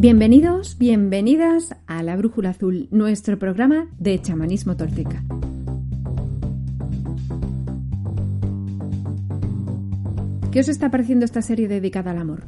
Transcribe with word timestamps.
Bienvenidos, 0.00 0.78
bienvenidas 0.78 1.74
a 1.88 2.04
La 2.04 2.14
Brújula 2.14 2.50
Azul, 2.50 2.86
nuestro 2.92 3.36
programa 3.36 3.88
de 3.98 4.22
chamanismo 4.22 4.76
tolteca. 4.76 5.24
¿Qué 10.52 10.60
os 10.60 10.68
está 10.68 10.92
pareciendo 10.92 11.24
esta 11.24 11.42
serie 11.42 11.66
dedicada 11.66 12.12
al 12.12 12.18
amor? 12.18 12.44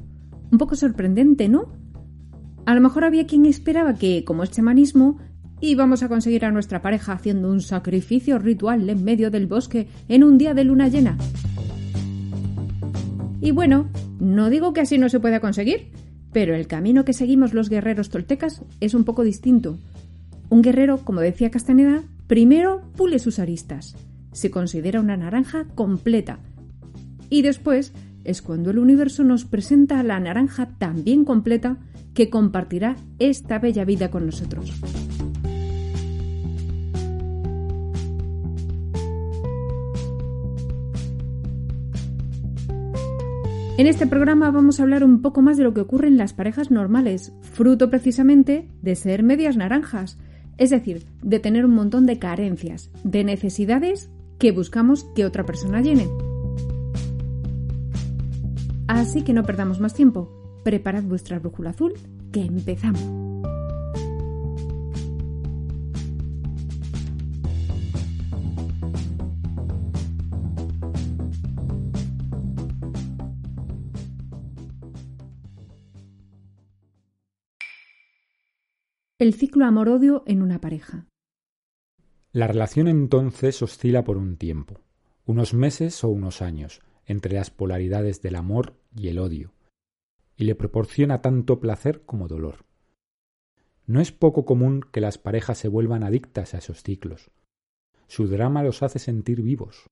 Un 0.53 0.59
poco 0.59 0.77
sorprendente, 0.77 1.49
¿no? 1.49 1.73
A 2.67 2.75
lo 2.77 2.81
mejor 2.81 3.03
había 3.03 3.27
quien 3.27 3.45
esperaba 3.47 3.97
que, 3.97 4.23
como 4.25 4.45
es 4.45 4.53
chamanismo, 4.53 5.19
íbamos 5.61 6.05
a 6.05 6.09
conseguir 6.09 6.45
a 6.45 6.53
nuestra 6.53 6.83
pareja 6.83 7.15
haciendo 7.15 7.51
un 7.51 7.63
sacrificio 7.63 8.39
ritual 8.39 8.89
en 8.89 9.03
medio 9.03 9.29
del 9.33 9.49
bosque 9.49 9.89
en 10.07 10.23
un 10.23 10.39
día 10.39 10.55
de 10.55 10.63
luna 10.63 10.87
llena. 10.87 11.19
Y 13.41 13.51
bueno, 13.51 13.89
no 14.21 14.51
digo 14.51 14.73
que 14.73 14.83
así 14.83 14.99
no 14.99 15.09
se 15.09 15.19
pueda 15.19 15.41
conseguir, 15.41 15.91
pero 16.33 16.55
el 16.55 16.67
camino 16.67 17.05
que 17.05 17.13
seguimos 17.13 17.55
los 17.55 17.69
guerreros 17.69 18.11
toltecas 18.11 18.63
es 18.81 18.95
un 18.95 19.05
poco 19.05 19.25
distinto. 19.25 19.79
Un 20.49 20.63
guerrero, 20.63 20.99
como 21.05 21.21
decía 21.21 21.51
Castaneda, 21.51 22.03
primero 22.27 22.83
pule 22.97 23.19
sus 23.19 23.39
aristas. 23.39 23.97
Se 24.33 24.51
considera 24.51 25.01
una 25.01 25.17
naranja 25.17 25.67
completa. 25.75 26.39
Y 27.29 27.43
después 27.43 27.93
es 28.25 28.43
cuando 28.43 28.71
el 28.71 28.79
universo 28.79 29.25
nos 29.25 29.45
presenta 29.45 30.03
la 30.03 30.21
naranja 30.21 30.69
tan 30.79 31.05
bien 31.05 31.25
completa 31.25 31.79
que 32.15 32.31
compartirá 32.31 32.97
esta 33.19 33.59
bella 33.59 33.85
vida 33.85 34.11
con 34.11 34.27
nosotros. 34.27 34.73
En 43.81 43.87
este 43.87 44.07
programa 44.07 44.51
vamos 44.51 44.79
a 44.79 44.83
hablar 44.83 45.03
un 45.05 45.23
poco 45.23 45.41
más 45.41 45.57
de 45.57 45.65
lo 45.65 45.73
que 45.73 45.81
ocurre 45.81 46.07
en 46.07 46.19
las 46.19 46.35
parejas 46.35 46.71
normales, 46.71 47.33
fruto 47.41 47.89
precisamente 47.89 48.69
de 48.83 48.95
ser 48.95 49.23
medias 49.23 49.57
naranjas, 49.57 50.19
es 50.59 50.69
decir, 50.69 51.07
de 51.23 51.39
tener 51.39 51.65
un 51.65 51.73
montón 51.73 52.05
de 52.05 52.19
carencias, 52.19 52.91
de 53.05 53.25
necesidades 53.25 54.11
que 54.39 54.53
buscamos 54.53 55.05
que 55.15 55.25
otra 55.25 55.47
persona 55.47 55.81
llene. 55.81 56.09
Así 58.87 59.23
que 59.23 59.33
no 59.33 59.45
perdamos 59.45 59.81
más 59.81 59.95
tiempo, 59.95 60.31
preparad 60.63 61.05
vuestra 61.05 61.39
brújula 61.39 61.71
azul, 61.71 61.95
que 62.33 62.43
empezamos. 62.43 63.20
El 79.21 79.35
ciclo 79.35 79.67
amor-odio 79.67 80.23
en 80.25 80.41
una 80.41 80.63
pareja. 80.63 81.07
La 82.33 82.47
relación 82.47 82.89
entonces 82.89 83.61
oscila 83.61 84.03
por 84.03 84.17
un 84.17 84.39
tiempo, 84.39 84.81
unos 85.27 85.53
meses 85.53 86.03
o 86.05 86.09
unos 86.09 86.41
años, 86.41 86.81
entre 87.05 87.35
las 87.35 87.51
polaridades 87.51 88.23
del 88.23 88.35
amor 88.35 88.81
y 88.97 89.09
el 89.09 89.19
odio, 89.19 89.53
y 90.37 90.45
le 90.45 90.55
proporciona 90.55 91.21
tanto 91.21 91.61
placer 91.61 92.01
como 92.07 92.29
dolor. 92.29 92.65
No 93.85 94.01
es 94.01 94.11
poco 94.11 94.47
común 94.47 94.81
que 94.91 95.03
las 95.03 95.19
parejas 95.19 95.59
se 95.59 95.69
vuelvan 95.69 96.03
adictas 96.03 96.55
a 96.55 96.59
esos 96.59 96.83
ciclos. 96.83 97.31
Su 98.07 98.27
drama 98.27 98.63
los 98.63 98.83
hace 98.83 98.99
sentir 98.99 99.43
vivos. 99.43 99.85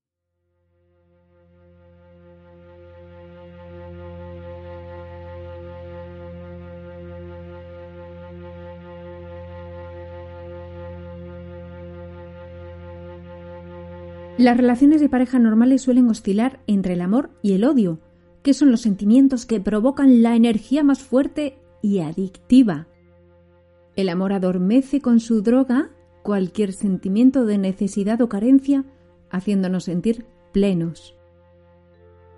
Las 14.39 14.57
relaciones 14.57 15.01
de 15.01 15.09
pareja 15.09 15.41
normales 15.41 15.83
suelen 15.83 16.09
oscilar 16.09 16.61
entre 16.69 16.93
el 16.93 17.01
amor 17.01 17.31
y 17.43 17.55
el 17.55 17.65
odio, 17.65 17.99
que 18.45 18.55
son 18.55 18.71
los 18.71 18.83
sentimientos 18.83 19.47
que 19.47 19.61
provocan 19.61 20.23
la 20.23 20.37
energía 20.37 20.85
más 20.85 21.03
fuerte 21.03 21.59
y 21.83 21.99
adictiva. 21.99 22.87
El 23.97 24.09
amor 24.09 24.33
adormece 24.33 25.01
con 25.01 25.19
su 25.19 25.43
droga 25.43 25.91
cualquier 26.23 26.73
sentimiento 26.73 27.47
de 27.47 27.59
necesidad 27.59 28.21
o 28.21 28.29
carencia, 28.29 28.85
haciéndonos 29.29 29.85
sentir 29.85 30.25
plenos. 30.53 31.17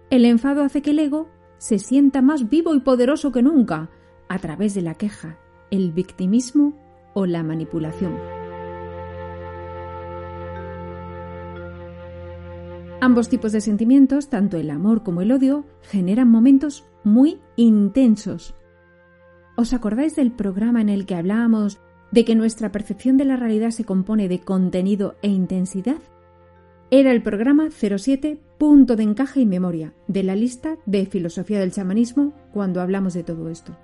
El 0.08 0.24
enfado 0.24 0.62
hace 0.64 0.80
que 0.80 0.92
el 0.92 1.00
ego 1.00 1.28
se 1.58 1.78
sienta 1.78 2.22
más 2.22 2.48
vivo 2.48 2.74
y 2.74 2.80
poderoso 2.80 3.30
que 3.30 3.42
nunca, 3.42 3.90
a 4.30 4.38
través 4.38 4.72
de 4.72 4.80
la 4.80 4.94
queja, 4.94 5.38
el 5.70 5.92
victimismo 5.92 6.72
o 7.12 7.26
la 7.26 7.42
manipulación. 7.42 8.39
Ambos 13.02 13.30
tipos 13.30 13.52
de 13.52 13.62
sentimientos, 13.62 14.28
tanto 14.28 14.58
el 14.58 14.68
amor 14.68 15.02
como 15.02 15.22
el 15.22 15.32
odio, 15.32 15.64
generan 15.80 16.28
momentos 16.28 16.84
muy 17.02 17.40
intensos. 17.56 18.54
¿Os 19.56 19.72
acordáis 19.72 20.16
del 20.16 20.32
programa 20.32 20.82
en 20.82 20.90
el 20.90 21.06
que 21.06 21.14
hablábamos 21.14 21.80
de 22.12 22.26
que 22.26 22.34
nuestra 22.34 22.72
percepción 22.72 23.16
de 23.16 23.24
la 23.24 23.36
realidad 23.36 23.70
se 23.70 23.84
compone 23.84 24.28
de 24.28 24.40
contenido 24.40 25.16
e 25.22 25.28
intensidad? 25.28 25.96
Era 26.90 27.10
el 27.12 27.22
programa 27.22 27.70
07 27.70 28.38
Punto 28.58 28.96
de 28.96 29.04
encaje 29.04 29.40
y 29.40 29.46
memoria 29.46 29.94
de 30.06 30.22
la 30.22 30.36
lista 30.36 30.76
de 30.84 31.06
filosofía 31.06 31.58
del 31.58 31.72
chamanismo 31.72 32.34
cuando 32.52 32.82
hablamos 32.82 33.14
de 33.14 33.24
todo 33.24 33.48
esto. 33.48 33.74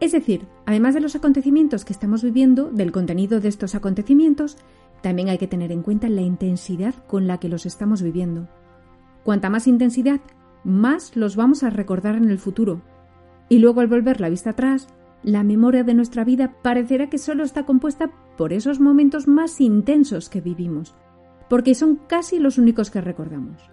Es 0.00 0.12
decir, 0.12 0.46
además 0.66 0.92
de 0.92 1.00
los 1.00 1.14
acontecimientos 1.14 1.86
que 1.86 1.94
estamos 1.94 2.22
viviendo, 2.22 2.70
del 2.70 2.92
contenido 2.92 3.40
de 3.40 3.48
estos 3.48 3.74
acontecimientos, 3.74 4.58
también 5.02 5.28
hay 5.28 5.38
que 5.38 5.48
tener 5.48 5.72
en 5.72 5.82
cuenta 5.82 6.08
la 6.08 6.22
intensidad 6.22 6.94
con 7.06 7.26
la 7.26 7.38
que 7.38 7.48
los 7.48 7.66
estamos 7.66 8.02
viviendo. 8.02 8.48
Cuanta 9.24 9.50
más 9.50 9.66
intensidad, 9.66 10.20
más 10.64 11.16
los 11.16 11.36
vamos 11.36 11.62
a 11.62 11.70
recordar 11.70 12.14
en 12.16 12.30
el 12.30 12.38
futuro. 12.38 12.82
Y 13.48 13.58
luego 13.58 13.80
al 13.80 13.88
volver 13.88 14.20
la 14.20 14.28
vista 14.28 14.50
atrás, 14.50 14.88
la 15.22 15.42
memoria 15.42 15.84
de 15.84 15.94
nuestra 15.94 16.24
vida 16.24 16.54
parecerá 16.62 17.08
que 17.08 17.18
solo 17.18 17.44
está 17.44 17.64
compuesta 17.64 18.10
por 18.36 18.52
esos 18.52 18.80
momentos 18.80 19.28
más 19.28 19.60
intensos 19.60 20.28
que 20.28 20.40
vivimos, 20.40 20.94
porque 21.48 21.74
son 21.74 21.96
casi 22.06 22.38
los 22.38 22.58
únicos 22.58 22.90
que 22.90 23.00
recordamos. 23.00 23.70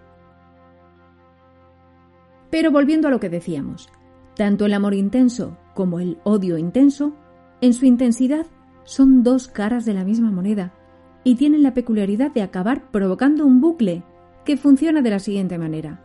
Pero 2.50 2.70
volviendo 2.70 3.08
a 3.08 3.10
lo 3.10 3.20
que 3.20 3.28
decíamos, 3.28 3.88
tanto 4.36 4.66
el 4.66 4.74
amor 4.74 4.94
intenso 4.94 5.56
como 5.74 6.00
el 6.00 6.18
odio 6.24 6.58
intenso, 6.58 7.14
en 7.60 7.72
su 7.72 7.86
intensidad, 7.86 8.46
son 8.84 9.22
dos 9.22 9.48
caras 9.48 9.84
de 9.84 9.94
la 9.94 10.04
misma 10.04 10.30
moneda, 10.30 10.72
y 11.24 11.34
tienen 11.36 11.62
la 11.62 11.74
peculiaridad 11.74 12.32
de 12.32 12.42
acabar 12.42 12.90
provocando 12.90 13.46
un 13.46 13.60
bucle 13.60 14.02
que 14.44 14.56
funciona 14.56 15.02
de 15.02 15.10
la 15.10 15.18
siguiente 15.18 15.58
manera. 15.58 16.02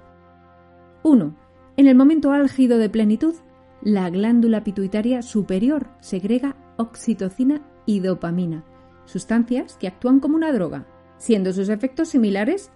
1. 1.03 1.35
En 1.77 1.87
el 1.87 1.95
momento 1.95 2.31
álgido 2.31 2.77
de 2.77 2.89
plenitud, 2.89 3.35
la 3.81 4.09
glándula 4.09 4.63
pituitaria 4.63 5.21
superior 5.21 5.87
segrega 5.99 6.55
oxitocina 6.77 7.61
y 7.85 7.99
dopamina, 7.99 8.63
sustancias 9.05 9.77
que 9.77 9.87
actúan 9.87 10.19
como 10.19 10.35
una 10.35 10.51
droga, 10.51 10.87
siendo 11.17 11.53
sus 11.53 11.69
efectos 11.69 12.09
similares 12.09 12.71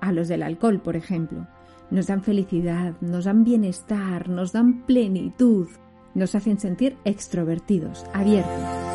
a 0.00 0.12
los 0.12 0.28
del 0.28 0.42
alcohol, 0.42 0.80
por 0.80 0.96
ejemplo. 0.96 1.46
Nos 1.90 2.06
dan 2.06 2.22
felicidad, 2.22 2.94
nos 3.00 3.24
dan 3.24 3.44
bienestar, 3.44 4.28
nos 4.28 4.52
dan 4.52 4.86
plenitud, 4.86 5.68
nos 6.14 6.34
hacen 6.34 6.58
sentir 6.58 6.96
extrovertidos, 7.04 8.04
abiertos. 8.12 8.91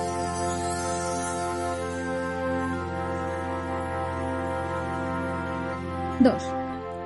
2. 6.19 6.33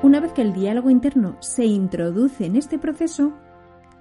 Una 0.04 0.22
vez 0.22 0.32
que 0.32 0.42
el 0.42 0.54
diálogo 0.54 0.90
interno 0.90 1.36
se 1.42 1.66
introduce 1.66 2.46
en 2.46 2.56
este 2.56 2.80
proceso, 2.80 3.34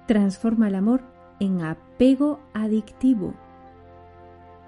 transforma 0.07 0.69
el 0.69 0.75
amor 0.75 1.03
en 1.41 1.61
apego 1.61 2.39
adictivo. 2.53 3.33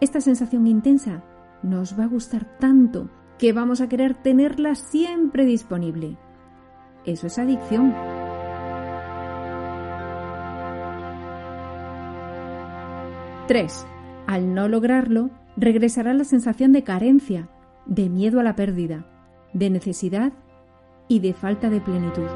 Esta 0.02 0.20
sensación 0.20 0.68
intensa 0.68 1.24
nos 1.62 1.98
va 1.98 2.04
a 2.04 2.08
gustar 2.08 2.58
tanto 2.60 3.10
que 3.38 3.54
vamos 3.54 3.80
a 3.80 3.88
querer 3.88 4.16
tenerla 4.16 4.76
siempre 4.76 5.46
disponible. 5.46 6.18
Eso 7.06 7.28
es 7.28 7.40
adicción. 7.40 7.94
Tres. 13.48 13.88
Al 14.28 14.54
no 14.54 14.68
lograrlo, 14.68 15.30
regresará 15.56 16.14
la 16.14 16.26
sensación 16.26 16.74
de 16.74 16.84
carencia, 16.84 17.50
de 17.86 18.10
miedo 18.10 18.40
a 18.40 18.44
la 18.44 18.56
pérdida, 18.56 19.06
de 19.54 19.70
necesidad 19.70 20.34
y 21.08 21.20
de 21.20 21.34
falta 21.34 21.70
de 21.70 21.82
plenitud. 21.82 22.28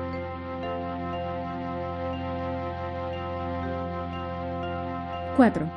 4. 5.38 5.70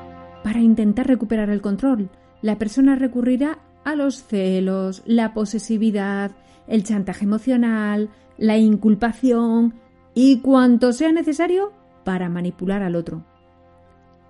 Para 0.43 0.61
intentar 0.61 1.07
recuperar 1.07 1.51
el 1.51 1.61
control, 1.61 2.09
la 2.41 2.57
persona 2.57 2.97
recurrirá 2.97 3.59
a 3.85 3.95
los 3.95 4.25
celos, 4.25 5.03
la 5.05 5.35
posesividad, 5.35 6.33
el 6.67 6.83
chantaje 6.83 7.25
emocional, 7.25 8.09
la 8.39 8.57
inculpación 8.57 9.75
y 10.15 10.41
cuanto 10.41 10.93
sea 10.93 11.13
necesario 11.13 11.73
para 12.05 12.31
manipular 12.31 12.83
al 12.83 12.97
otro. 12.97 13.25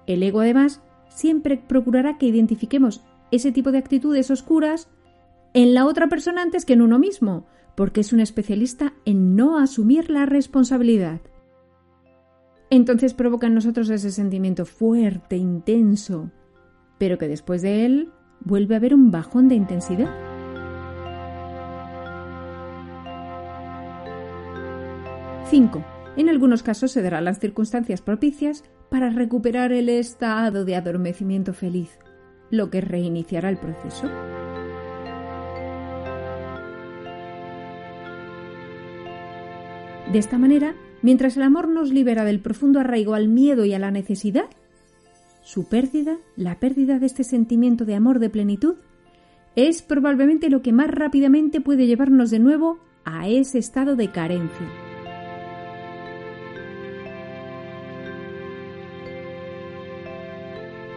El 0.06 0.22
ego 0.24 0.40
además 0.40 0.82
siempre 1.08 1.56
procurará 1.56 2.18
que 2.18 2.26
identifiquemos 2.26 3.02
ese 3.30 3.52
tipo 3.52 3.70
de 3.70 3.78
actitudes 3.78 4.30
oscuras 4.30 4.88
en 5.54 5.74
la 5.74 5.86
otra 5.86 6.08
persona 6.08 6.42
antes 6.42 6.64
que 6.64 6.74
en 6.74 6.82
uno 6.82 6.98
mismo, 6.98 7.46
porque 7.76 8.00
es 8.00 8.12
un 8.12 8.20
especialista 8.20 8.94
en 9.04 9.36
no 9.36 9.58
asumir 9.58 10.10
la 10.10 10.26
responsabilidad 10.26 11.20
entonces 12.70 13.14
provoca 13.14 13.48
en 13.48 13.54
nosotros 13.54 13.90
ese 13.90 14.12
sentimiento 14.12 14.64
fuerte, 14.64 15.36
intenso, 15.36 16.30
pero 16.98 17.18
que 17.18 17.26
después 17.26 17.62
de 17.62 17.84
él 17.84 18.12
vuelve 18.40 18.74
a 18.74 18.78
haber 18.78 18.94
un 18.94 19.10
bajón 19.10 19.48
de 19.48 19.56
intensidad. 19.56 20.08
Cinco. 25.48 25.84
En 26.16 26.28
algunos 26.28 26.62
casos 26.62 26.92
se 26.92 27.02
darán 27.02 27.24
las 27.24 27.40
circunstancias 27.40 28.02
propicias 28.02 28.64
para 28.88 29.10
recuperar 29.10 29.72
el 29.72 29.88
estado 29.88 30.64
de 30.64 30.76
adormecimiento 30.76 31.52
feliz, 31.52 31.98
lo 32.50 32.70
que 32.70 32.80
reiniciará 32.80 33.48
el 33.48 33.56
proceso. 33.56 34.08
De 40.12 40.18
esta 40.18 40.38
manera, 40.38 40.74
Mientras 41.02 41.36
el 41.36 41.42
amor 41.44 41.68
nos 41.68 41.90
libera 41.90 42.24
del 42.24 42.40
profundo 42.40 42.78
arraigo 42.78 43.14
al 43.14 43.28
miedo 43.28 43.64
y 43.64 43.72
a 43.72 43.78
la 43.78 43.90
necesidad, 43.90 44.44
su 45.42 45.64
pérdida, 45.64 46.18
la 46.36 46.60
pérdida 46.60 46.98
de 46.98 47.06
este 47.06 47.24
sentimiento 47.24 47.86
de 47.86 47.94
amor 47.94 48.18
de 48.18 48.28
plenitud, 48.28 48.74
es 49.56 49.82
probablemente 49.82 50.50
lo 50.50 50.60
que 50.60 50.72
más 50.72 50.90
rápidamente 50.90 51.60
puede 51.60 51.86
llevarnos 51.86 52.30
de 52.30 52.38
nuevo 52.38 52.78
a 53.04 53.28
ese 53.28 53.58
estado 53.58 53.96
de 53.96 54.10
carencia. 54.10 54.68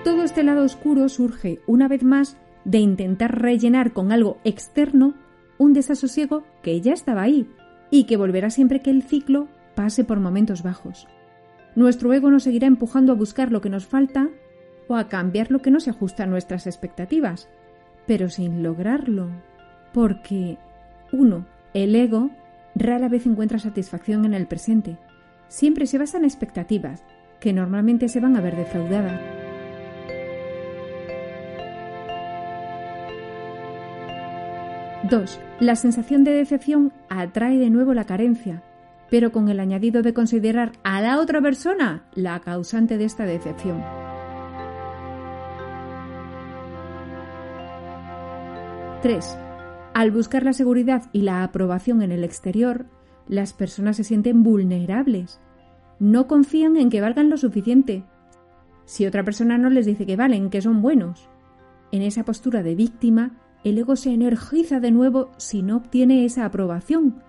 Todo 0.03 0.23
este 0.23 0.43
lado 0.43 0.65
oscuro 0.65 1.07
surge, 1.07 1.61
una 1.65 1.87
vez 1.87 2.03
más, 2.03 2.37
de 2.65 2.79
intentar 2.79 3.41
rellenar 3.41 3.93
con 3.93 4.11
algo 4.11 4.37
externo 4.43 5.13
un 5.57 5.71
desasosiego 5.71 6.43
que 6.61 6.81
ya 6.81 6.91
estaba 6.91 7.21
ahí 7.21 7.47
y 7.93 8.05
que 8.05 8.17
volverá 8.17 8.49
siempre 8.49 8.79
que 8.79 8.89
el 8.89 9.03
ciclo 9.03 9.47
pase 9.75 10.03
por 10.03 10.19
momentos 10.19 10.63
bajos. 10.63 11.07
Nuestro 11.75 12.11
ego 12.11 12.31
nos 12.31 12.41
seguirá 12.41 12.65
empujando 12.65 13.11
a 13.11 13.15
buscar 13.15 13.51
lo 13.51 13.61
que 13.61 13.69
nos 13.69 13.85
falta 13.85 14.29
o 14.87 14.95
a 14.95 15.09
cambiar 15.09 15.51
lo 15.51 15.61
que 15.61 15.69
no 15.69 15.79
se 15.79 15.91
ajusta 15.91 16.23
a 16.23 16.25
nuestras 16.25 16.65
expectativas, 16.65 17.49
pero 18.07 18.29
sin 18.29 18.63
lograrlo. 18.63 19.29
Porque, 19.93 20.57
uno, 21.11 21.45
el 21.75 21.95
ego 21.95 22.31
rara 22.73 23.09
vez 23.09 23.27
encuentra 23.27 23.59
satisfacción 23.59 24.25
en 24.25 24.33
el 24.33 24.47
presente. 24.47 24.97
Siempre 25.47 25.85
se 25.85 25.99
basa 25.99 26.17
en 26.17 26.25
expectativas, 26.25 27.03
que 27.39 27.53
normalmente 27.53 28.09
se 28.09 28.19
van 28.19 28.35
a 28.35 28.41
ver 28.41 28.55
defraudadas. 28.55 29.42
2. 35.09 35.39
La 35.59 35.75
sensación 35.75 36.23
de 36.23 36.31
decepción 36.31 36.93
atrae 37.09 37.57
de 37.57 37.69
nuevo 37.69 37.93
la 37.93 38.05
carencia, 38.05 38.63
pero 39.09 39.33
con 39.33 39.49
el 39.49 39.59
añadido 39.59 40.01
de 40.01 40.13
considerar 40.13 40.71
a 40.83 41.01
la 41.01 41.19
otra 41.19 41.41
persona 41.41 42.05
la 42.15 42.39
causante 42.39 42.97
de 42.97 43.03
esta 43.03 43.25
decepción. 43.25 43.83
Tres. 49.01 49.37
Al 49.93 50.11
buscar 50.11 50.43
la 50.43 50.53
seguridad 50.53 51.03
y 51.11 51.23
la 51.23 51.43
aprobación 51.43 52.01
en 52.01 52.13
el 52.13 52.23
exterior, 52.23 52.85
las 53.27 53.51
personas 53.51 53.97
se 53.97 54.05
sienten 54.05 54.41
vulnerables. 54.41 55.41
No 55.99 56.27
confían 56.27 56.77
en 56.77 56.89
que 56.89 57.01
valgan 57.01 57.29
lo 57.29 57.35
suficiente. 57.35 58.05
Si 58.85 59.05
otra 59.05 59.23
persona 59.23 59.57
no 59.57 59.69
les 59.69 59.85
dice 59.85 60.05
que 60.05 60.15
valen, 60.15 60.49
que 60.49 60.61
son 60.61 60.81
buenos. 60.81 61.27
En 61.91 62.01
esa 62.01 62.23
postura 62.23 62.63
de 62.63 62.75
víctima, 62.75 63.42
el 63.63 63.77
ego 63.77 63.95
se 63.95 64.13
energiza 64.13 64.79
de 64.79 64.91
nuevo 64.91 65.31
si 65.37 65.61
no 65.61 65.77
obtiene 65.77 66.25
esa 66.25 66.45
aprobación 66.45 67.21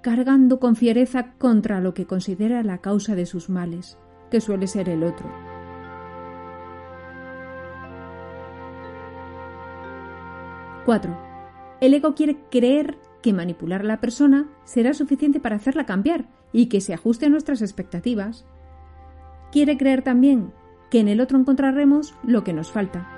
cargando 0.00 0.60
con 0.60 0.76
fiereza 0.76 1.32
contra 1.38 1.80
lo 1.80 1.94
que 1.94 2.06
considera 2.06 2.62
la 2.62 2.78
causa 2.78 3.14
de 3.14 3.26
sus 3.26 3.48
males, 3.48 3.98
que 4.30 4.40
suele 4.40 4.66
ser 4.66 4.88
el 4.88 5.02
otro. 5.02 5.28
¡4! 10.86 11.16
El 11.80 11.94
ego 11.94 12.14
quiere 12.14 12.38
creer 12.50 12.98
que 13.22 13.32
manipular 13.32 13.82
a 13.82 13.84
la 13.84 14.00
persona 14.00 14.48
será 14.64 14.94
suficiente 14.94 15.40
para 15.40 15.56
hacerla 15.56 15.84
cambiar 15.84 16.28
y 16.52 16.66
que 16.66 16.80
se 16.80 16.94
ajuste 16.94 17.26
a 17.26 17.28
nuestras 17.28 17.60
expectativas. 17.60 18.46
Quiere 19.52 19.76
creer 19.76 20.02
también 20.02 20.52
que 20.90 21.00
en 21.00 21.08
el 21.08 21.20
otro 21.20 21.38
encontraremos 21.38 22.14
lo 22.22 22.44
que 22.44 22.52
nos 22.52 22.70
falta. 22.70 23.17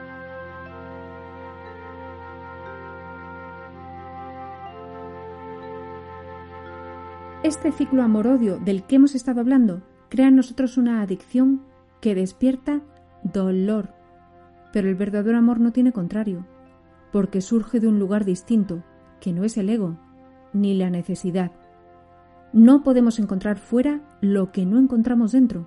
Este 7.51 7.73
ciclo 7.73 8.05
amor-odio 8.05 8.61
del 8.61 8.85
que 8.85 8.95
hemos 8.95 9.17
estado 9.17 9.41
hablando 9.41 9.83
crea 10.09 10.29
en 10.29 10.37
nosotros 10.37 10.77
una 10.79 11.03
adicción 11.03 11.63
que 12.01 12.15
despierta 12.15 12.81
dolor. 13.25 13.93
Pero 14.73 14.89
el 14.89 14.95
verdadero 14.95 15.37
amor 15.37 15.59
no 15.59 15.73
tiene 15.73 15.91
contrario, 15.91 16.47
porque 17.11 17.41
surge 17.41 17.81
de 17.81 17.89
un 17.89 17.99
lugar 17.99 18.25
distinto, 18.25 18.85
que 19.21 19.33
no 19.33 19.43
es 19.43 19.57
el 19.57 19.69
ego, 19.69 19.99
ni 20.53 20.75
la 20.75 20.91
necesidad. 20.91 21.51
No 22.53 22.85
podemos 22.85 23.19
encontrar 23.19 23.59
fuera 23.59 24.01
lo 24.21 24.53
que 24.53 24.65
no 24.65 24.79
encontramos 24.79 25.33
dentro. 25.33 25.67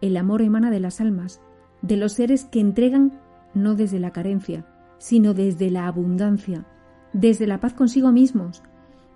El 0.00 0.16
amor 0.16 0.40
emana 0.40 0.70
de 0.70 0.80
las 0.80 1.02
almas, 1.02 1.42
de 1.82 1.98
los 1.98 2.14
seres 2.14 2.46
que 2.46 2.60
entregan 2.60 3.20
no 3.52 3.74
desde 3.74 4.00
la 4.00 4.12
carencia, 4.12 4.64
sino 4.96 5.34
desde 5.34 5.70
la 5.70 5.88
abundancia, 5.88 6.64
desde 7.12 7.46
la 7.46 7.60
paz 7.60 7.74
consigo 7.74 8.12
mismos, 8.12 8.62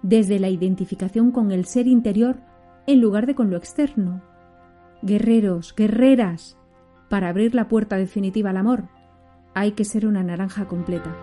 desde 0.03 0.39
la 0.39 0.49
identificación 0.49 1.31
con 1.31 1.53
el 1.53 1.65
ser 1.65 1.87
interior 1.87 2.41
en 2.87 3.01
lugar 3.01 3.27
de 3.27 3.35
con 3.35 3.51
lo 3.51 3.57
externo. 3.57 4.23
Guerreros, 5.03 5.75
guerreras, 5.75 6.59
para 7.09 7.29
abrir 7.29 7.55
la 7.55 7.69
puerta 7.69 7.97
definitiva 7.97 8.51
al 8.51 8.57
amor, 8.57 8.89
hay 9.55 9.73
que 9.73 9.85
ser 9.85 10.07
una 10.07 10.23
naranja 10.23 10.67
completa. 10.67 11.17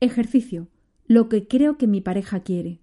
Ejercicio. 0.00 0.66
Lo 1.06 1.28
que 1.28 1.46
creo 1.46 1.78
que 1.78 1.86
mi 1.86 2.00
pareja 2.00 2.40
quiere. 2.40 2.80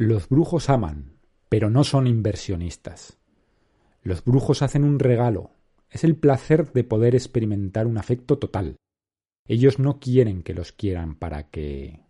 Los 0.00 0.30
brujos 0.30 0.70
aman, 0.70 1.12
pero 1.50 1.68
no 1.68 1.84
son 1.84 2.06
inversionistas. 2.06 3.18
Los 4.02 4.24
brujos 4.24 4.62
hacen 4.62 4.82
un 4.82 4.98
regalo. 4.98 5.50
Es 5.90 6.04
el 6.04 6.16
placer 6.16 6.72
de 6.72 6.84
poder 6.84 7.14
experimentar 7.14 7.86
un 7.86 7.98
afecto 7.98 8.38
total. 8.38 8.76
Ellos 9.46 9.78
no 9.78 10.00
quieren 10.00 10.42
que 10.42 10.54
los 10.54 10.72
quieran 10.72 11.16
para 11.16 11.50
que... 11.50 12.00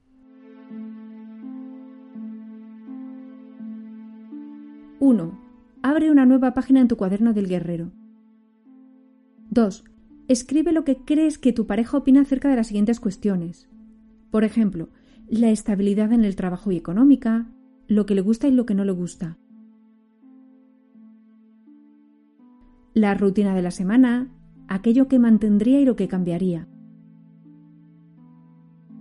Uno. 5.01 5.41
Abre 5.83 6.13
una 6.13 6.27
nueva 6.27 6.55
página 6.55 6.81
en 6.81 6.87
tu 6.87 6.97
cuaderno 6.97 7.33
del 7.33 7.49
guerrero. 7.49 7.91
2. 9.49 9.83
Escribe 10.29 10.71
lo 10.71 10.85
que 10.85 10.99
crees 10.99 11.39
que 11.39 11.53
tu 11.53 11.67
pareja 11.67 11.97
opina 11.97 12.21
acerca 12.21 12.49
de 12.49 12.55
las 12.55 12.69
siguientes 12.69 13.01
cuestiones. 13.01 13.69
Por 14.31 14.45
ejemplo, 14.45 14.91
la 15.27 15.51
estabilidad 15.51 16.13
en 16.13 16.25
el 16.25 16.37
trabajo 16.37 16.71
y 16.71 16.77
económica, 16.77 17.49
lo 17.91 18.07
que 18.07 18.15
le 18.15 18.21
gusta 18.21 18.47
y 18.47 18.53
lo 18.53 18.67
que 18.67 18.77
no 18.77 18.85
le 18.85 18.93
gusta. 18.93 19.37
La 22.95 23.15
rutina 23.15 23.53
de 23.53 23.63
la 23.63 23.73
semana, 23.73 24.31
aquello 24.69 25.09
que 25.09 25.19
mantendría 25.19 25.81
y 25.81 25.85
lo 25.85 25.97
que 25.97 26.07
cambiaría. 26.07 26.69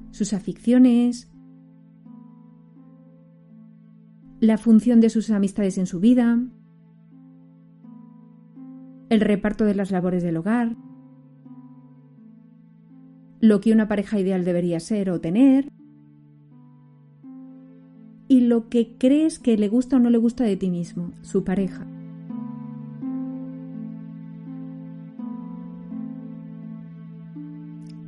Sus 0.09 0.33
aficiones, 0.33 1.31
la 4.39 4.57
función 4.57 5.01
de 5.01 5.11
sus 5.11 5.29
amistades 5.29 5.77
en 5.77 5.85
su 5.85 5.99
vida, 5.99 6.39
el 9.09 9.21
reparto 9.21 9.65
de 9.65 9.75
las 9.75 9.91
labores 9.91 10.23
del 10.23 10.37
hogar, 10.37 10.75
lo 13.39 13.61
que 13.61 13.71
una 13.71 13.87
pareja 13.87 14.19
ideal 14.19 14.43
debería 14.43 14.79
ser 14.79 15.11
o 15.11 15.21
tener, 15.21 15.71
lo 18.49 18.67
que 18.67 18.95
crees 18.97 19.39
que 19.39 19.57
le 19.57 19.69
gusta 19.69 19.95
o 19.97 19.99
no 19.99 20.09
le 20.09 20.17
gusta 20.17 20.43
de 20.43 20.57
ti 20.57 20.69
mismo, 20.69 21.11
su 21.21 21.43
pareja. 21.43 21.85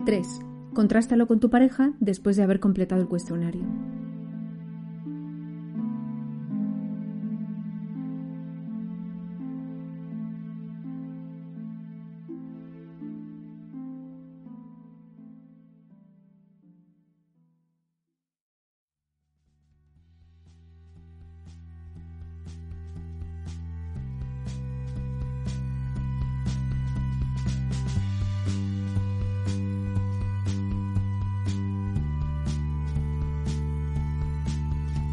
Tres. 0.05 0.27
Contrástalo 0.73 1.27
con 1.27 1.39
tu 1.39 1.49
pareja 1.49 1.93
después 1.99 2.35
de 2.35 2.43
haber 2.43 2.59
completado 2.59 3.01
el 3.01 3.07
cuestionario. 3.07 3.61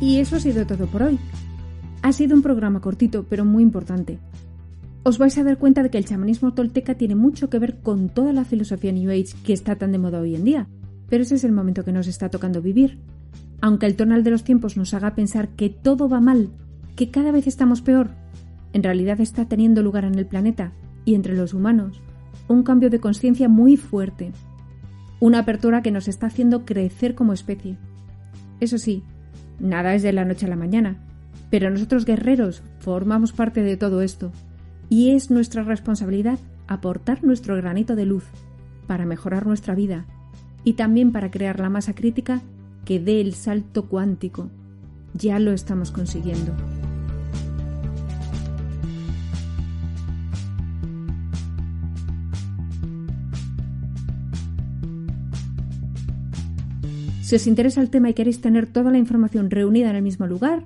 Y 0.00 0.19
eso 0.19 0.37
ha 0.37 0.40
sido 0.40 0.67
todo 0.67 0.87
por 0.87 1.02
hoy. 1.02 1.19
Ha 2.02 2.12
sido 2.12 2.37
un 2.37 2.43
programa 2.43 2.81
cortito, 2.81 3.26
pero 3.28 3.45
muy 3.45 3.62
importante. 3.62 4.19
Os 5.02 5.19
vais 5.19 5.37
a 5.38 5.45
dar 5.45 5.59
cuenta 5.59 5.83
de 5.83 5.90
que 5.90 5.99
el 5.99 6.05
chamanismo 6.05 6.55
tolteca 6.55 6.95
tiene 6.95 7.14
mucho 7.14 7.49
que 7.50 7.59
ver 7.59 7.78
con 7.78 8.09
toda 8.09 8.33
la 8.33 8.45
filosofía 8.45 8.93
New 8.93 9.11
Age 9.11 9.35
que 9.45 9.52
está 9.52 9.76
tan 9.76 9.93
de 9.93 9.99
moda 9.99 10.21
hoy 10.21 10.35
en 10.35 10.45
día, 10.45 10.69
pero 11.09 11.23
ese 11.23 11.37
es 11.37 11.45
el 11.45 11.52
momento 11.52 11.85
que 11.85 11.93
nos 11.93 12.07
está 12.07 12.28
tocando 12.28 12.62
vivir. 12.62 12.99
Aunque 13.61 13.87
el 13.87 13.97
tonal 13.97 14.23
de 14.23 14.31
los 14.31 14.45
tiempos 14.45 14.76
nos 14.76 14.95
haga 14.95 15.14
pensar 15.14 15.49
que 15.49 15.71
todo 15.71 16.09
va 16.09 16.21
mal, 16.21 16.50
que 16.95 17.11
cada 17.11 17.33
vez 17.33 17.47
estamos 17.47 17.81
peor, 17.81 18.11
en 18.73 18.83
realidad 18.83 19.21
está 19.21 19.47
teniendo 19.47 19.83
lugar 19.83 20.05
en 20.05 20.17
el 20.17 20.26
planeta 20.26 20.73
y 21.05 21.14
entre 21.14 21.35
los 21.35 21.55
humanos 21.55 22.00
un 22.49 22.62
cambio 22.62 22.90
de 22.90 23.00
conciencia 23.00 23.49
muy 23.49 23.76
fuerte, 23.76 24.33
una 25.21 25.40
apertura 25.40 25.83
que 25.83 25.90
nos 25.90 26.09
está 26.09 26.26
haciendo 26.26 26.64
crecer 26.64 27.14
como 27.14 27.33
especie. 27.33 27.76
Eso 28.61 28.78
sí, 28.78 29.02
Nada 29.61 29.95
es 29.95 30.03
de 30.03 30.12
la 30.12 30.25
noche 30.25 30.47
a 30.47 30.49
la 30.49 30.57
mañana, 30.57 30.97
pero 31.50 31.71
nosotros 31.71 32.05
guerreros 32.05 32.62
formamos 32.79 33.33
parte 33.33 33.62
de 33.62 33.77
todo 33.77 34.03
esto 34.03 34.33
y 34.88 35.11
es 35.11 35.31
nuestra 35.31 35.62
responsabilidad 35.62 36.38
aportar 36.67 37.25
nuestro 37.25 37.57
granito 37.57 37.97
de 37.97 38.07
luz 38.07 38.25
para 38.87 39.07
mejorar 39.07 39.47
nuestra 39.47 39.75
vida 39.75 40.07
y 40.65 40.75
también 40.75 41.12
para 41.12 41.31
crear 41.31 41.61
la 41.61 41.71
masa 41.71 41.95
crítica 41.95 42.43
que 42.85 43.00
dé 43.00 43.21
el 43.21 43.35
salto 43.35 43.87
cuántico. 43.87 44.50
Ya 45.15 45.38
lo 45.38 45.53
estamos 45.53 45.91
consiguiendo. 45.91 46.55
Si 57.28 57.37
os 57.37 57.47
interesa 57.47 57.82
el 57.82 57.90
tema 57.90 58.08
y 58.08 58.14
queréis 58.14 58.40
tener 58.40 58.66
toda 58.66 58.90
la 58.90 58.97
información 58.97 59.50
reunida 59.50 59.90
en 59.90 59.97
el 59.97 60.02
mismo 60.02 60.26
lugar, 60.26 60.64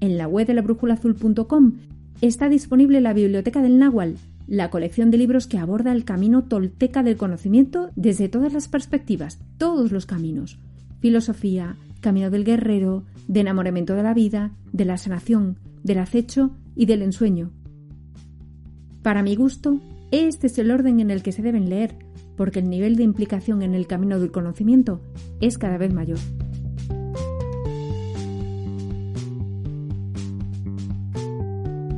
en 0.00 0.18
la 0.18 0.26
web 0.26 0.44
de 0.44 0.54
la 0.54 0.62
azul.com 0.62 1.74
está 2.20 2.48
disponible 2.48 3.00
la 3.00 3.12
Biblioteca 3.12 3.62
del 3.62 3.78
Nahual, 3.78 4.16
la 4.48 4.70
colección 4.70 5.12
de 5.12 5.18
libros 5.18 5.46
que 5.46 5.58
aborda 5.58 5.92
el 5.92 6.04
camino 6.04 6.42
tolteca 6.42 7.04
del 7.04 7.16
conocimiento 7.16 7.90
desde 7.94 8.28
todas 8.28 8.52
las 8.52 8.66
perspectivas, 8.66 9.38
todos 9.56 9.92
los 9.92 10.04
caminos. 10.04 10.58
Filosofía, 10.98 11.76
camino 12.00 12.28
del 12.28 12.44
guerrero, 12.44 13.04
de 13.28 13.42
enamoramiento 13.42 13.94
de 13.94 14.02
la 14.02 14.12
vida, 14.12 14.50
de 14.72 14.86
la 14.86 14.98
sanación, 14.98 15.60
del 15.84 15.98
acecho 15.98 16.50
y 16.74 16.86
del 16.86 17.02
ensueño. 17.02 17.52
Para 19.02 19.22
mi 19.22 19.36
gusto, 19.36 19.78
este 20.10 20.48
es 20.48 20.58
el 20.58 20.72
orden 20.72 20.98
en 20.98 21.12
el 21.12 21.22
que 21.22 21.30
se 21.30 21.42
deben 21.42 21.70
leer, 21.70 21.94
porque 22.40 22.60
el 22.60 22.70
nivel 22.70 22.96
de 22.96 23.02
implicación 23.02 23.60
en 23.60 23.74
el 23.74 23.86
camino 23.86 24.18
del 24.18 24.32
conocimiento 24.32 25.02
es 25.42 25.58
cada 25.58 25.76
vez 25.76 25.92
mayor. 25.92 26.16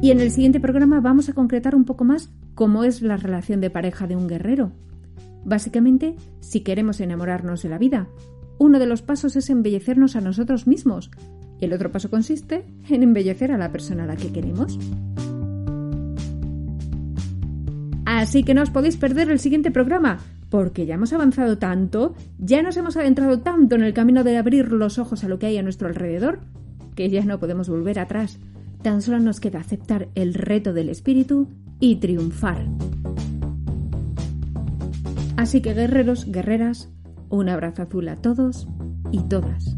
Y 0.02 0.10
en 0.10 0.18
el 0.18 0.32
siguiente 0.32 0.58
programa 0.58 1.00
vamos 1.00 1.28
a 1.28 1.32
concretar 1.32 1.76
un 1.76 1.84
poco 1.84 2.02
más 2.02 2.32
cómo 2.56 2.82
es 2.82 3.02
la 3.02 3.16
relación 3.16 3.60
de 3.60 3.70
pareja 3.70 4.08
de 4.08 4.16
un 4.16 4.26
guerrero. 4.26 4.72
Básicamente, 5.44 6.16
si 6.40 6.62
queremos 6.62 7.00
enamorarnos 7.00 7.62
de 7.62 7.68
la 7.68 7.78
vida, 7.78 8.08
uno 8.58 8.80
de 8.80 8.86
los 8.86 9.00
pasos 9.00 9.36
es 9.36 9.48
embellecernos 9.48 10.16
a 10.16 10.20
nosotros 10.20 10.66
mismos 10.66 11.12
y 11.60 11.66
el 11.66 11.72
otro 11.72 11.92
paso 11.92 12.10
consiste 12.10 12.64
en 12.88 13.04
embellecer 13.04 13.52
a 13.52 13.58
la 13.58 13.70
persona 13.70 14.02
a 14.02 14.06
la 14.06 14.16
que 14.16 14.32
queremos. 14.32 14.76
Así 18.22 18.44
que 18.44 18.54
no 18.54 18.62
os 18.62 18.70
podéis 18.70 18.96
perder 18.96 19.32
el 19.32 19.40
siguiente 19.40 19.72
programa, 19.72 20.20
porque 20.48 20.86
ya 20.86 20.94
hemos 20.94 21.12
avanzado 21.12 21.58
tanto, 21.58 22.14
ya 22.38 22.62
nos 22.62 22.76
hemos 22.76 22.96
adentrado 22.96 23.40
tanto 23.40 23.74
en 23.74 23.82
el 23.82 23.92
camino 23.92 24.22
de 24.22 24.38
abrir 24.38 24.70
los 24.70 25.00
ojos 25.00 25.24
a 25.24 25.28
lo 25.28 25.40
que 25.40 25.46
hay 25.46 25.58
a 25.58 25.62
nuestro 25.64 25.88
alrededor, 25.88 26.38
que 26.94 27.10
ya 27.10 27.24
no 27.24 27.40
podemos 27.40 27.68
volver 27.68 27.98
atrás. 27.98 28.38
Tan 28.80 29.02
solo 29.02 29.18
nos 29.18 29.40
queda 29.40 29.58
aceptar 29.58 30.06
el 30.14 30.34
reto 30.34 30.72
del 30.72 30.88
espíritu 30.88 31.48
y 31.80 31.96
triunfar. 31.96 32.64
Así 35.36 35.60
que 35.60 35.74
guerreros, 35.74 36.30
guerreras, 36.30 36.92
un 37.28 37.48
abrazo 37.48 37.82
azul 37.82 38.08
a 38.08 38.14
todos 38.14 38.68
y 39.10 39.18
todas. 39.22 39.76